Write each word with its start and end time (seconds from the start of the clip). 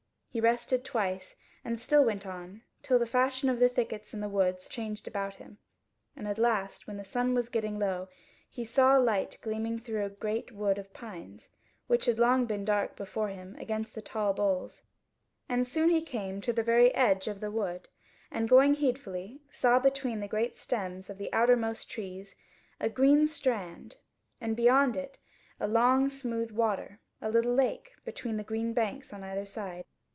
He 0.33 0.39
rested 0.39 0.85
twice 0.85 1.35
and 1.65 1.77
still 1.77 2.05
went 2.05 2.25
on, 2.25 2.61
till 2.83 2.97
the 2.97 3.05
fashion 3.05 3.49
of 3.49 3.59
the 3.59 3.67
thickets 3.67 4.13
and 4.13 4.23
the 4.23 4.29
woods 4.29 4.69
changed 4.69 5.05
about 5.05 5.35
him; 5.35 5.57
and 6.15 6.25
at 6.25 6.37
last 6.37 6.87
when 6.87 6.95
the 6.95 7.03
sun 7.03 7.33
was 7.33 7.49
getting 7.49 7.77
low, 7.77 8.07
he 8.49 8.63
saw 8.63 8.95
light 8.95 9.37
gleaming 9.41 9.77
through 9.77 10.05
a 10.05 10.09
great 10.09 10.53
wood 10.53 10.77
of 10.77 10.93
pines, 10.93 11.49
which 11.87 12.05
had 12.05 12.17
long 12.17 12.45
been 12.45 12.63
dark 12.63 12.95
before 12.95 13.27
him 13.27 13.57
against 13.59 13.93
the 13.93 14.01
tall 14.01 14.31
boles, 14.33 14.83
and 15.49 15.67
soon 15.67 15.89
he 15.89 16.01
came 16.01 16.39
to 16.39 16.53
the 16.53 16.63
very 16.63 16.95
edge 16.95 17.27
of 17.27 17.41
the 17.41 17.51
wood, 17.51 17.89
and 18.31 18.47
going 18.47 18.75
heedfully, 18.75 19.41
saw 19.49 19.79
between 19.79 20.21
the 20.21 20.29
great 20.29 20.57
stems 20.57 21.09
of 21.09 21.17
the 21.17 21.27
outermost 21.33 21.89
trees, 21.91 22.37
a 22.79 22.87
green 22.87 23.27
strand, 23.27 23.97
and 24.39 24.55
beyond 24.55 24.95
it 24.95 25.19
a 25.59 25.67
long 25.67 26.09
smooth 26.09 26.51
water, 26.51 27.01
a 27.21 27.29
little 27.29 27.53
lake 27.53 27.95
between 28.05 28.37
green 28.43 28.71
banks 28.71 29.11
on 29.11 29.25
either 29.25 29.45
side. 29.45 29.83